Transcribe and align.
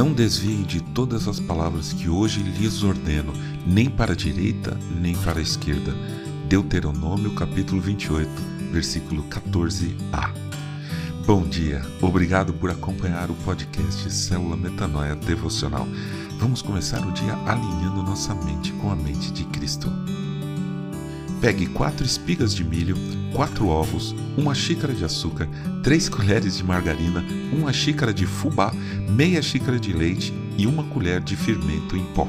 Não 0.00 0.14
desviem 0.14 0.62
de 0.62 0.80
todas 0.80 1.28
as 1.28 1.38
palavras 1.38 1.92
que 1.92 2.08
hoje 2.08 2.42
lhes 2.42 2.82
ordeno, 2.82 3.34
nem 3.66 3.90
para 3.90 4.14
a 4.14 4.16
direita, 4.16 4.74
nem 4.98 5.14
para 5.14 5.40
a 5.40 5.42
esquerda. 5.42 5.92
Deuteronômio 6.48 7.34
capítulo 7.34 7.82
28, 7.82 8.26
versículo 8.72 9.22
14a. 9.24 10.32
Bom 11.26 11.42
dia, 11.42 11.82
obrigado 12.00 12.50
por 12.54 12.70
acompanhar 12.70 13.30
o 13.30 13.34
podcast 13.44 14.10
Célula 14.10 14.56
Metanoia 14.56 15.14
Devocional. 15.14 15.86
Vamos 16.38 16.62
começar 16.62 17.06
o 17.06 17.12
dia 17.12 17.34
alinhando 17.44 18.02
nossa 18.02 18.34
mente 18.34 18.72
com 18.72 18.90
a 18.90 18.96
mente 18.96 19.30
de 19.30 19.44
Cristo. 19.44 19.92
Pegue 21.40 21.66
quatro 21.66 22.04
espigas 22.04 22.54
de 22.54 22.62
milho, 22.62 22.94
quatro 23.32 23.68
ovos, 23.68 24.14
uma 24.36 24.54
xícara 24.54 24.92
de 24.92 25.06
açúcar, 25.06 25.48
três 25.82 26.06
colheres 26.06 26.58
de 26.58 26.62
margarina, 26.62 27.24
uma 27.50 27.72
xícara 27.72 28.12
de 28.12 28.26
fubá, 28.26 28.74
meia 29.08 29.40
xícara 29.40 29.80
de 29.80 29.90
leite 29.90 30.34
e 30.58 30.66
uma 30.66 30.84
colher 30.84 31.18
de 31.20 31.34
fermento 31.36 31.96
em 31.96 32.04
pó. 32.12 32.28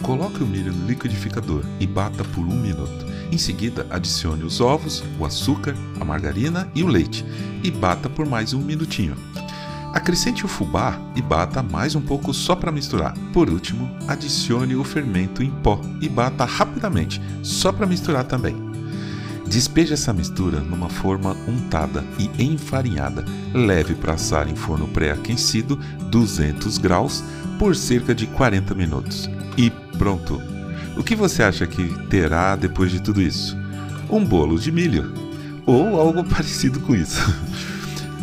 Coloque 0.00 0.42
o 0.42 0.46
milho 0.46 0.72
no 0.72 0.86
liquidificador 0.86 1.64
e 1.78 1.86
bata 1.86 2.24
por 2.24 2.46
um 2.46 2.58
minuto. 2.58 3.04
Em 3.30 3.36
seguida, 3.36 3.86
adicione 3.90 4.42
os 4.42 4.58
ovos, 4.58 5.04
o 5.18 5.26
açúcar, 5.26 5.74
a 6.00 6.04
margarina 6.04 6.70
e 6.74 6.82
o 6.82 6.86
leite 6.86 7.26
e 7.62 7.70
bata 7.70 8.08
por 8.08 8.24
mais 8.24 8.54
um 8.54 8.62
minutinho. 8.62 9.16
Acrescente 9.96 10.44
o 10.44 10.48
fubá 10.48 11.00
e 11.16 11.22
bata 11.22 11.62
mais 11.62 11.94
um 11.94 12.02
pouco 12.02 12.34
só 12.34 12.54
para 12.54 12.70
misturar. 12.70 13.14
Por 13.32 13.48
último, 13.48 13.90
adicione 14.06 14.76
o 14.76 14.84
fermento 14.84 15.42
em 15.42 15.50
pó 15.50 15.80
e 16.02 16.06
bata 16.06 16.44
rapidamente, 16.44 17.18
só 17.42 17.72
para 17.72 17.86
misturar 17.86 18.24
também. 18.24 18.54
Despeje 19.46 19.94
essa 19.94 20.12
mistura 20.12 20.60
numa 20.60 20.90
forma 20.90 21.34
untada 21.48 22.04
e 22.18 22.44
enfarinhada. 22.44 23.24
Leve 23.54 23.94
para 23.94 24.12
assar 24.12 24.46
em 24.50 24.54
forno 24.54 24.86
pré-aquecido, 24.86 25.80
200 26.10 26.76
graus, 26.76 27.24
por 27.58 27.74
cerca 27.74 28.14
de 28.14 28.26
40 28.26 28.74
minutos. 28.74 29.30
E 29.56 29.70
pronto! 29.96 30.42
O 30.94 31.02
que 31.02 31.16
você 31.16 31.42
acha 31.42 31.66
que 31.66 31.88
terá 32.08 32.54
depois 32.54 32.90
de 32.90 33.00
tudo 33.00 33.22
isso? 33.22 33.56
Um 34.10 34.22
bolo 34.22 34.58
de 34.58 34.70
milho 34.70 35.10
ou 35.64 35.98
algo 35.98 36.22
parecido 36.28 36.80
com 36.80 36.94
isso. 36.94 37.18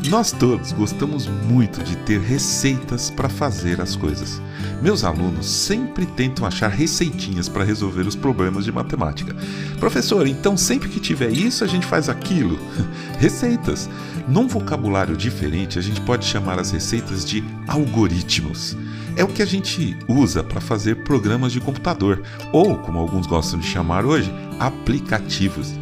Nós 0.09 0.33
todos 0.33 0.73
gostamos 0.73 1.27
muito 1.27 1.81
de 1.81 1.95
ter 1.95 2.19
receitas 2.19 3.09
para 3.09 3.29
fazer 3.29 3.79
as 3.79 3.95
coisas. 3.95 4.41
Meus 4.81 5.05
alunos 5.05 5.45
sempre 5.45 6.05
tentam 6.05 6.45
achar 6.45 6.67
receitinhas 6.67 7.47
para 7.47 7.63
resolver 7.63 8.01
os 8.01 8.15
problemas 8.15 8.65
de 8.65 8.71
matemática. 8.71 9.33
Professor, 9.79 10.27
então 10.27 10.57
sempre 10.57 10.89
que 10.89 10.99
tiver 10.99 11.31
isso 11.31 11.63
a 11.63 11.67
gente 11.67 11.85
faz 11.85 12.09
aquilo? 12.09 12.59
receitas. 13.17 13.89
Num 14.27 14.45
vocabulário 14.45 15.15
diferente, 15.15 15.79
a 15.79 15.81
gente 15.81 16.01
pode 16.01 16.25
chamar 16.25 16.59
as 16.59 16.69
receitas 16.69 17.23
de 17.23 17.41
algoritmos. 17.65 18.75
É 19.15 19.23
o 19.23 19.27
que 19.27 19.41
a 19.41 19.45
gente 19.45 19.97
usa 20.07 20.43
para 20.43 20.59
fazer 20.59 21.03
programas 21.03 21.53
de 21.53 21.61
computador, 21.61 22.21
ou, 22.51 22.77
como 22.77 22.99
alguns 22.99 23.25
gostam 23.25 23.57
de 23.57 23.65
chamar 23.65 24.05
hoje, 24.05 24.33
aplicativos. 24.59 25.73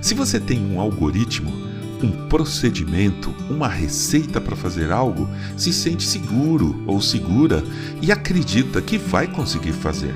Se 0.00 0.14
você 0.14 0.38
tem 0.38 0.64
um 0.64 0.80
algoritmo, 0.80 1.67
um 2.02 2.28
procedimento, 2.28 3.34
uma 3.50 3.68
receita 3.68 4.40
para 4.40 4.56
fazer 4.56 4.92
algo, 4.92 5.28
se 5.56 5.72
sente 5.72 6.04
seguro 6.04 6.82
ou 6.86 7.00
segura 7.00 7.62
e 8.00 8.12
acredita 8.12 8.80
que 8.80 8.98
vai 8.98 9.26
conseguir 9.26 9.72
fazer. 9.72 10.14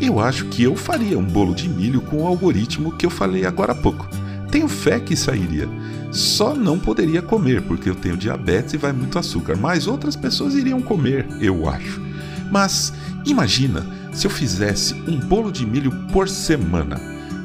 Eu 0.00 0.18
acho 0.18 0.46
que 0.46 0.62
eu 0.62 0.74
faria 0.76 1.18
um 1.18 1.24
bolo 1.24 1.54
de 1.54 1.68
milho 1.68 2.00
com 2.00 2.22
o 2.22 2.26
algoritmo 2.26 2.92
que 2.92 3.06
eu 3.06 3.10
falei 3.10 3.46
agora 3.46 3.72
há 3.72 3.74
pouco. 3.74 4.08
Tenho 4.50 4.68
fé 4.68 5.00
que 5.00 5.16
sairia. 5.16 5.68
Só 6.10 6.54
não 6.54 6.78
poderia 6.78 7.20
comer 7.20 7.62
porque 7.62 7.90
eu 7.90 7.94
tenho 7.94 8.16
diabetes 8.16 8.74
e 8.74 8.76
vai 8.76 8.92
muito 8.92 9.18
açúcar, 9.18 9.56
mas 9.56 9.86
outras 9.86 10.14
pessoas 10.14 10.54
iriam 10.54 10.80
comer, 10.80 11.26
eu 11.40 11.68
acho. 11.68 12.00
Mas 12.50 12.92
imagina 13.24 13.84
se 14.12 14.26
eu 14.26 14.30
fizesse 14.30 14.94
um 15.08 15.18
bolo 15.18 15.50
de 15.50 15.66
milho 15.66 15.90
por 16.12 16.28
semana. 16.28 17.00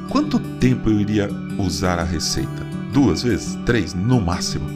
Quanto 0.08 0.38
tempo 0.38 0.88
eu 0.88 1.00
iria 1.00 1.28
usar 1.58 1.98
a 1.98 2.04
receita? 2.04 2.69
Duas 2.92 3.22
vezes, 3.22 3.58
três 3.64 3.94
no 3.94 4.20
máximo. 4.20 4.68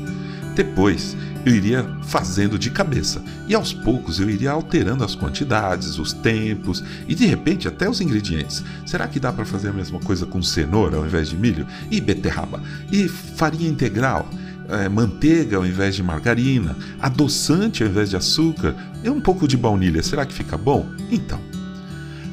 Depois 0.55 1.17
eu 1.45 1.55
iria 1.55 1.85
fazendo 2.03 2.59
de 2.59 2.71
cabeça 2.71 3.23
e 3.47 3.55
aos 3.55 3.73
poucos 3.73 4.19
eu 4.19 4.31
iria 4.31 4.53
alterando 4.53 5.05
as 5.05 5.15
quantidades, 5.15 5.99
os 5.99 6.13
tempos 6.13 6.83
e 7.09 7.15
de 7.15 7.27
repente 7.27 7.69
até 7.69 7.89
os 7.89 8.01
ingredientes. 8.01 8.65
Será 8.87 9.07
que 9.07 9.21
dá 9.21 9.33
para 9.33 9.45
fazer 9.45 9.69
a 9.69 9.73
mesma 9.73 9.99
coisa 10.01 10.25
com 10.25 10.43
cenoura 10.43 10.97
ao 10.97 11.07
invés 11.07 11.29
de 11.29 11.37
milho? 11.37 11.67
E 11.91 12.01
beterraba? 12.01 12.63
E 12.91 13.09
farinha 13.09 13.69
integral? 13.69 14.29
É, 14.67 14.89
manteiga 14.89 15.59
ao 15.59 15.67
invés 15.67 15.95
de 15.95 16.03
margarina? 16.03 16.75
Adoçante 17.01 17.83
ao 17.83 17.89
invés 17.89 18.09
de 18.11 18.17
açúcar? 18.17 18.75
E 19.03 19.11
um 19.11 19.21
pouco 19.21 19.47
de 19.47 19.57
baunilha? 19.57 20.03
Será 20.03 20.25
que 20.25 20.33
fica 20.33 20.57
bom? 20.57 20.89
Então, 21.11 21.41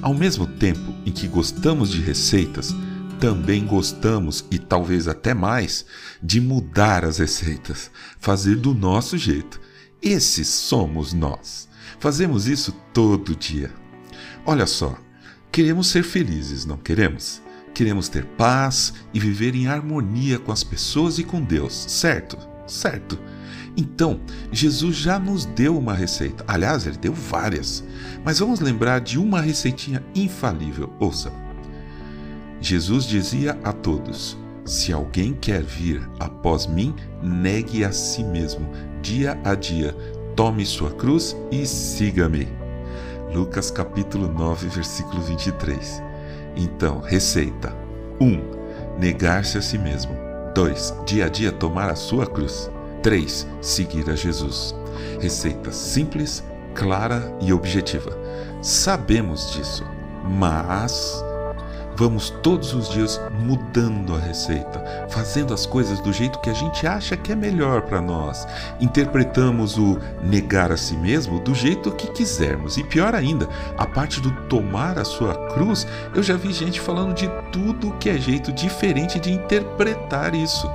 ao 0.02 0.13
mesmo 0.13 0.46
tempo 0.48 0.94
em 1.06 1.12
que 1.12 1.28
gostamos 1.28 1.90
de 1.90 2.02
receitas, 2.02 2.74
também 3.22 3.68
gostamos, 3.68 4.44
e 4.50 4.58
talvez 4.58 5.08
até 5.08 5.32
mais, 5.32 5.86
de 6.24 6.42
mudar 6.42 7.06
as 7.06 7.20
receitas, 7.20 7.92
fazer 8.20 8.56
do 8.56 8.74
nosso 8.74 9.16
jeito. 9.16 9.62
Esses 10.02 10.48
somos 10.48 11.14
nós. 11.14 11.70
Fazemos 12.00 12.48
isso 12.48 12.72
todo 12.92 13.36
dia. 13.36 13.72
Olha 14.44 14.66
só, 14.66 14.98
queremos 15.52 15.86
ser 15.86 16.02
felizes, 16.02 16.66
não 16.66 16.78
queremos? 16.78 17.44
Queremos 17.76 18.10
ter 18.10 18.26
paz 18.26 18.92
e 19.14 19.20
viver 19.20 19.54
em 19.54 19.68
harmonia 19.68 20.40
com 20.40 20.52
as 20.52 20.64
pessoas 20.64 21.20
e 21.20 21.24
com 21.24 21.40
Deus, 21.44 21.74
certo? 21.74 22.40
Certo. 22.66 23.20
Então, 23.78 24.20
Jesus 24.52 24.96
já 24.96 25.20
nos 25.20 25.46
deu 25.46 25.78
uma 25.78 25.94
receita. 25.94 26.44
Aliás, 26.48 26.88
ele 26.88 26.98
deu 26.98 27.14
várias. 27.14 27.84
Mas 28.26 28.40
vamos 28.40 28.60
lembrar 28.60 29.00
de 29.00 29.20
uma 29.20 29.40
receitinha 29.40 30.04
infalível. 30.16 30.92
Ouça. 31.00 31.50
Jesus 32.62 33.06
dizia 33.06 33.58
a 33.64 33.74
todos: 33.74 34.38
Se 34.64 34.94
alguém 34.94 35.34
quer 35.34 35.64
vir 35.64 36.08
após 36.20 36.68
mim, 36.68 36.96
negue 37.22 37.84
a 37.84 37.92
si 37.92 38.24
mesmo, 38.24 38.70
dia 39.02 39.38
a 39.44 39.56
dia, 39.56 39.96
tome 40.36 40.64
sua 40.64 40.92
cruz 40.92 41.36
e 41.52 41.66
siga-me. 41.66 42.48
Lucas 43.34 43.72
capítulo 43.72 44.32
9, 44.32 44.68
versículo 44.68 45.22
23. 45.24 46.04
Então, 46.56 47.00
receita: 47.00 47.76
1. 48.20 48.26
Um, 48.26 49.00
negar-se 49.00 49.58
a 49.58 49.62
si 49.62 49.80
mesmo. 49.80 50.16
2. 50.54 50.94
Dia 51.08 51.26
a 51.26 51.30
dia 51.30 51.52
tomar 51.52 51.90
a 51.90 51.96
sua 51.96 52.28
cruz. 52.28 52.70
3. 53.02 53.48
Seguir 53.60 54.08
a 54.08 54.16
Jesus. 54.16 54.76
Receita 55.20 55.72
simples, 55.72 56.44
clara 56.76 57.36
e 57.42 57.52
objetiva. 57.52 58.16
Sabemos 58.62 59.52
disso, 59.54 59.84
mas 60.24 61.24
Vamos 62.01 62.31
todos 62.41 62.73
os 62.73 62.89
dias 62.89 63.22
mudando 63.45 64.16
a 64.16 64.17
receita, 64.17 64.84
fazendo 65.07 65.53
as 65.53 65.67
coisas 65.67 66.00
do 66.00 66.12
jeito 66.12 66.39
que 66.39 66.50
a 66.50 66.53
gente 66.53 66.88
acha 66.88 67.16
que 67.16 67.31
é 67.31 67.35
melhor 67.35 67.84
para 67.84 68.01
nós. 68.01 68.47
Interpretamos 68.79 69.78
o 69.78 70.00
negar 70.23 70.72
a 70.72 70.78
si 70.78 70.97
mesmo 70.97 71.39
do 71.39 71.53
jeito 71.53 71.91
que 71.91 72.12
quisermos. 72.12 72.75
E 72.75 72.84
pior 72.84 73.13
ainda, 73.13 73.47
a 73.78 73.85
parte 73.85 74.19
do 74.19 74.31
tomar 74.47 74.97
a 74.97 75.06
sua 75.06 75.35
cruz, 75.50 75.85
eu 76.16 76.23
já 76.23 76.35
vi 76.35 76.51
gente 76.51 76.81
falando 76.81 77.13
de 77.13 77.29
tudo 77.51 77.95
que 78.00 78.09
é 78.09 78.18
jeito 78.18 78.51
diferente 78.51 79.19
de 79.19 79.31
interpretar 79.31 80.33
isso. 80.33 80.68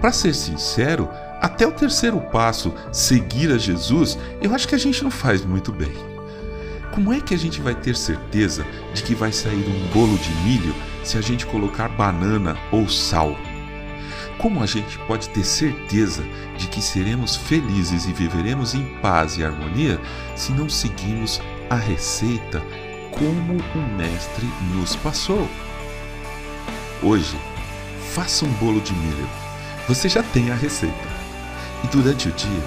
Para 0.00 0.12
ser 0.12 0.34
sincero, 0.34 1.10
até 1.42 1.66
o 1.66 1.72
terceiro 1.72 2.18
passo, 2.32 2.72
seguir 2.90 3.52
a 3.52 3.58
Jesus, 3.58 4.18
eu 4.40 4.54
acho 4.54 4.66
que 4.66 4.74
a 4.74 4.78
gente 4.78 5.04
não 5.04 5.10
faz 5.10 5.44
muito 5.44 5.72
bem. 5.72 6.09
Como 6.92 7.12
é 7.12 7.20
que 7.20 7.32
a 7.32 7.38
gente 7.38 7.60
vai 7.60 7.74
ter 7.74 7.94
certeza 7.94 8.66
de 8.92 9.04
que 9.04 9.14
vai 9.14 9.30
sair 9.30 9.64
um 9.64 9.86
bolo 9.94 10.18
de 10.18 10.30
milho 10.42 10.74
se 11.04 11.16
a 11.16 11.20
gente 11.20 11.46
colocar 11.46 11.88
banana 11.88 12.56
ou 12.72 12.88
sal? 12.88 13.38
Como 14.38 14.60
a 14.60 14.66
gente 14.66 14.98
pode 15.06 15.28
ter 15.28 15.44
certeza 15.44 16.24
de 16.58 16.66
que 16.66 16.82
seremos 16.82 17.36
felizes 17.36 18.06
e 18.06 18.12
viveremos 18.12 18.74
em 18.74 18.84
paz 19.00 19.38
e 19.38 19.44
harmonia 19.44 20.00
se 20.34 20.50
não 20.50 20.68
seguirmos 20.68 21.40
a 21.68 21.76
receita 21.76 22.60
como 23.12 23.54
o 23.54 23.96
Mestre 23.96 24.48
nos 24.74 24.96
passou? 24.96 25.48
Hoje, 27.02 27.36
faça 28.12 28.44
um 28.44 28.52
bolo 28.54 28.80
de 28.80 28.92
milho. 28.94 29.28
Você 29.86 30.08
já 30.08 30.24
tem 30.24 30.50
a 30.50 30.56
receita. 30.56 31.08
E 31.84 31.86
durante 31.86 32.28
o 32.28 32.32
dia, 32.32 32.62